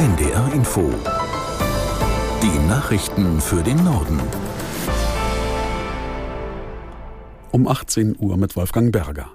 [0.00, 0.90] NDR Info.
[2.42, 4.18] Die Nachrichten für den Norden.
[7.50, 9.28] Um 18 Uhr mit Wolfgang Berger.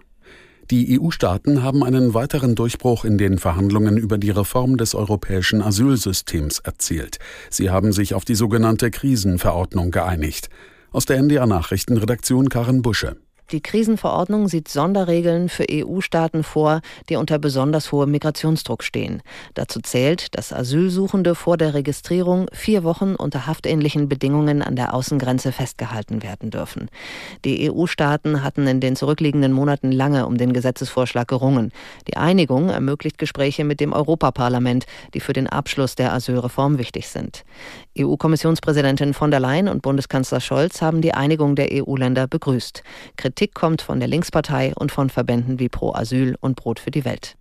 [0.72, 6.58] Die EU-Staaten haben einen weiteren Durchbruch in den Verhandlungen über die Reform des europäischen Asylsystems
[6.58, 7.20] erzielt.
[7.52, 10.50] Sie haben sich auf die sogenannte Krisenverordnung geeinigt.
[10.92, 13.18] Aus der NDR Nachrichtenredaktion Karin Busche.
[13.52, 19.22] Die Krisenverordnung sieht Sonderregeln für EU-Staaten vor, die unter besonders hohem Migrationsdruck stehen.
[19.54, 25.52] Dazu zählt, dass Asylsuchende vor der Registrierung vier Wochen unter haftähnlichen Bedingungen an der Außengrenze
[25.52, 26.90] festgehalten werden dürfen.
[27.44, 31.72] Die EU-Staaten hatten in den zurückliegenden Monaten lange um den Gesetzesvorschlag gerungen.
[32.08, 37.44] Die Einigung ermöglicht Gespräche mit dem Europaparlament, die für den Abschluss der Asylreform wichtig sind.
[37.96, 42.82] EU-Kommissionspräsidentin von der Leyen und Bundeskanzler Scholz haben die Einigung der EU-Länder begrüßt.
[43.18, 47.06] Kritik kommt von der Linkspartei und von Verbänden wie Pro Asyl und Brot für die
[47.06, 47.36] Welt.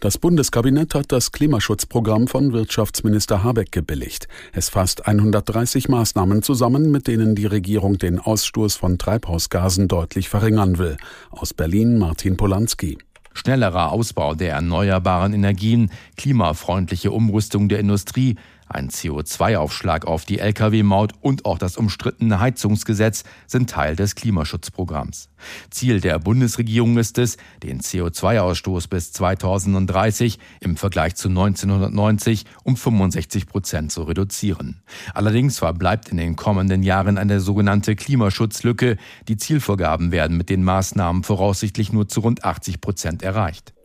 [0.00, 4.28] Das Bundeskabinett hat das Klimaschutzprogramm von Wirtschaftsminister Habeck gebilligt.
[4.52, 10.78] Es fasst 130 Maßnahmen zusammen, mit denen die Regierung den Ausstoß von Treibhausgasen deutlich verringern
[10.78, 10.98] will.
[11.30, 12.98] Aus Berlin Martin Polanski
[13.36, 18.36] schnellerer Ausbau der erneuerbaren Energien, klimafreundliche Umrüstung der Industrie,
[18.68, 25.28] ein CO2-Aufschlag auf die Lkw-Maut und auch das umstrittene Heizungsgesetz sind Teil des Klimaschutzprogramms.
[25.70, 33.46] Ziel der Bundesregierung ist es, den CO2-Ausstoß bis 2030 im Vergleich zu 1990 um 65
[33.46, 34.82] Prozent zu reduzieren.
[35.14, 38.96] Allerdings verbleibt in den kommenden Jahren eine sogenannte Klimaschutzlücke.
[39.28, 43.75] Die Zielvorgaben werden mit den Maßnahmen voraussichtlich nur zu rund 80 Prozent erreicht.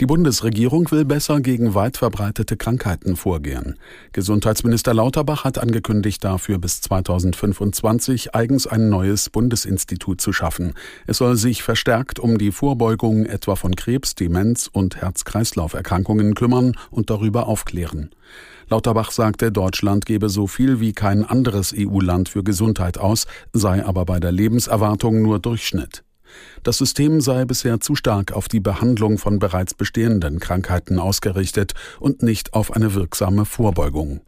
[0.00, 3.78] Die Bundesregierung will besser gegen weit verbreitete Krankheiten vorgehen.
[4.12, 10.74] Gesundheitsminister Lauterbach hat angekündigt, dafür bis 2025 eigens ein neues Bundesinstitut zu schaffen.
[11.06, 17.08] Es soll sich verstärkt um die Vorbeugung etwa von Krebs, Demenz und Herz-Kreislauf-Erkrankungen kümmern und
[17.10, 18.10] darüber aufklären.
[18.68, 24.04] Lauterbach sagte, Deutschland gebe so viel wie kein anderes EU-Land für Gesundheit aus, sei aber
[24.04, 26.03] bei der Lebenserwartung nur Durchschnitt.
[26.62, 32.22] Das System sei bisher zu stark auf die Behandlung von bereits bestehenden Krankheiten ausgerichtet und
[32.22, 34.20] nicht auf eine wirksame Vorbeugung.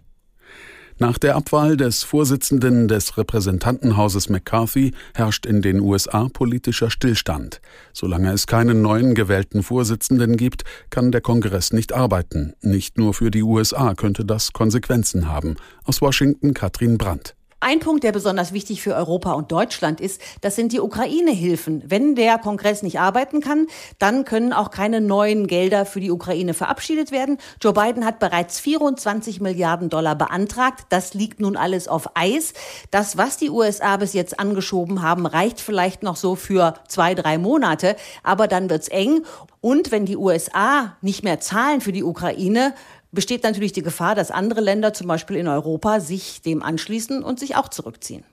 [0.98, 7.60] Nach der Abwahl des Vorsitzenden des Repräsentantenhauses McCarthy herrscht in den USA politischer Stillstand.
[7.92, 12.54] Solange es keinen neuen gewählten Vorsitzenden gibt, kann der Kongress nicht arbeiten.
[12.62, 15.56] Nicht nur für die USA könnte das Konsequenzen haben.
[15.84, 17.36] Aus Washington Katrin Brandt.
[17.58, 21.82] Ein Punkt, der besonders wichtig für Europa und Deutschland ist, das sind die Ukraine-Hilfen.
[21.86, 23.66] Wenn der Kongress nicht arbeiten kann,
[23.98, 27.38] dann können auch keine neuen Gelder für die Ukraine verabschiedet werden.
[27.62, 30.84] Joe Biden hat bereits 24 Milliarden Dollar beantragt.
[30.90, 32.52] Das liegt nun alles auf Eis.
[32.90, 37.38] Das, was die USA bis jetzt angeschoben haben, reicht vielleicht noch so für zwei, drei
[37.38, 37.96] Monate.
[38.22, 39.22] Aber dann wird's eng.
[39.62, 42.74] Und wenn die USA nicht mehr zahlen für die Ukraine,
[43.12, 47.38] besteht natürlich die Gefahr, dass andere Länder, zum Beispiel in Europa, sich dem anschließen und
[47.38, 48.24] sich auch zurückziehen.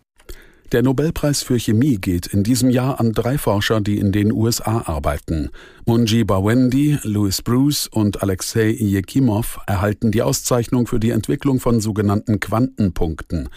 [0.72, 4.81] Der Nobelpreis für Chemie geht in diesem Jahr an drei Forscher, die in den USA
[4.85, 5.51] arbeiten.
[5.85, 12.40] Munji Bawendi, Louis Bruce und Alexei Yekimov erhalten die Auszeichnung für die Entwicklung von sogenannten
[12.40, 13.50] Quantenpunkten.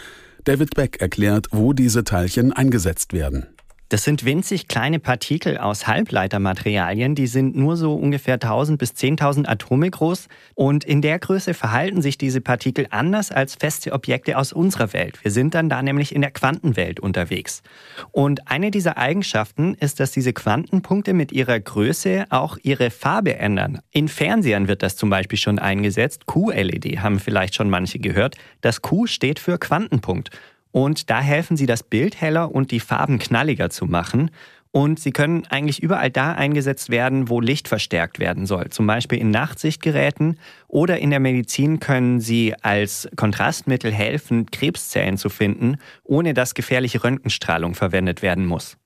[0.45, 3.47] David Beck erklärt, wo diese Teilchen eingesetzt werden.
[3.89, 9.47] Das sind winzig kleine Partikel aus Halbleitermaterialien, die sind nur so ungefähr 1000 bis 10.000
[9.47, 10.27] Atome groß
[10.57, 15.23] und in der Größe verhalten sich diese Partikel anders als feste Objekte aus unserer Welt.
[15.23, 17.63] Wir sind dann da nämlich in der Quantenwelt unterwegs.
[18.11, 23.79] Und eine dieser Eigenschaften ist, dass diese Quantenpunkte mit ihrer Größe auch ihre Farbe ändern.
[23.93, 26.27] In Fernsehern wird das zum Beispiel schon eingesetzt.
[26.27, 28.37] QLED haben vielleicht schon manche gehört.
[28.63, 30.31] Das Q steht für Quantenpunkt.
[30.77, 34.31] Und da helfen sie, das Bild heller und die Farben knalliger zu machen.
[34.73, 38.69] Und sie können eigentlich überall da eingesetzt werden, wo Licht verstärkt werden soll.
[38.69, 40.39] Zum Beispiel in Nachtsichtgeräten
[40.69, 47.03] oder in der Medizin können sie als Kontrastmittel helfen, Krebszellen zu finden, ohne dass gefährliche
[47.03, 48.77] Röntgenstrahlung verwendet werden muss.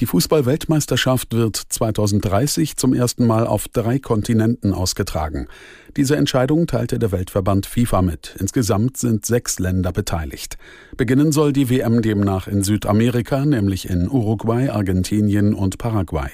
[0.00, 5.48] Die Fußball-Weltmeisterschaft wird 2030 zum ersten Mal auf drei Kontinenten ausgetragen.
[5.96, 8.36] Diese Entscheidung teilte der Weltverband FIFA mit.
[8.38, 10.56] Insgesamt sind sechs Länder beteiligt.
[10.96, 16.30] Beginnen soll die WM demnach in Südamerika, nämlich in Uruguay, Argentinien und Paraguay.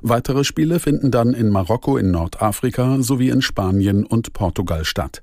[0.00, 5.22] Weitere Spiele finden dann in Marokko, in Nordafrika sowie in Spanien und Portugal statt.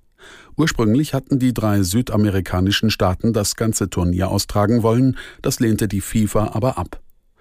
[0.57, 6.51] Ursprünglich hatten die drei südamerikanischen Staaten das ganze Turnier austragen wollen, das lehnte die FIFA
[6.53, 6.99] aber ab.